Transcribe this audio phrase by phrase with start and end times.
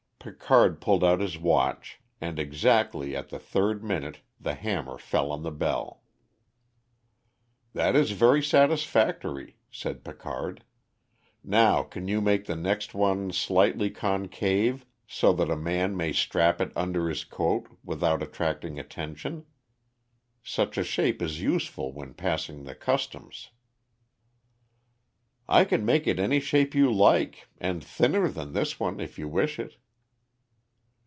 [0.23, 5.41] Picard pulled out his watch, and exactly at the third minute the hammer fell on
[5.41, 6.03] the bell.
[7.73, 10.63] "That is very satisfactory," said Picard;
[11.43, 16.61] "now, can you make the next one slightly concave, so that a man may strap
[16.61, 19.47] it under his coat without attracting attention?
[20.43, 23.49] Such a shape is useful when passing the Customs."
[25.49, 29.27] "I can make it any shape you like, and thinner than this one if you
[29.27, 29.77] wish it."